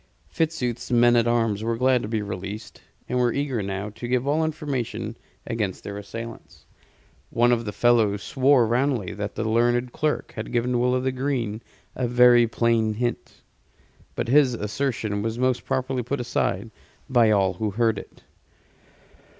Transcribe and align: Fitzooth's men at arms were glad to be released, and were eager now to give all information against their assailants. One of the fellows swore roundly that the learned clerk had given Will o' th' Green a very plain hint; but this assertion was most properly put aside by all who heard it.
Fitzooth's 0.29 0.89
men 0.89 1.15
at 1.15 1.27
arms 1.27 1.63
were 1.63 1.77
glad 1.77 2.01
to 2.01 2.07
be 2.07 2.23
released, 2.23 2.81
and 3.07 3.19
were 3.19 3.31
eager 3.31 3.61
now 3.61 3.89
to 3.91 4.07
give 4.07 4.27
all 4.27 4.43
information 4.43 5.15
against 5.45 5.83
their 5.83 5.95
assailants. 5.95 6.65
One 7.29 7.51
of 7.51 7.65
the 7.65 7.71
fellows 7.71 8.23
swore 8.23 8.65
roundly 8.65 9.13
that 9.13 9.35
the 9.35 9.47
learned 9.47 9.91
clerk 9.91 10.33
had 10.35 10.51
given 10.51 10.79
Will 10.79 10.95
o' 10.95 11.01
th' 11.07 11.13
Green 11.15 11.61
a 11.95 12.07
very 12.07 12.47
plain 12.47 12.95
hint; 12.95 13.43
but 14.15 14.25
this 14.25 14.55
assertion 14.55 15.21
was 15.21 15.37
most 15.37 15.65
properly 15.65 16.01
put 16.01 16.19
aside 16.19 16.71
by 17.07 17.29
all 17.29 17.53
who 17.53 17.69
heard 17.69 17.99
it. 17.99 18.23